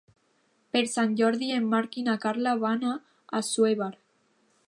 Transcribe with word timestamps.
Per 0.75 0.81
Sant 0.93 1.13
Jordi 1.19 1.49
en 1.57 1.67
Marc 1.75 1.99
i 2.03 2.07
na 2.09 2.17
Carla 2.25 2.55
van 2.65 2.89
a 2.95 2.97
Assuévar. 3.41 3.93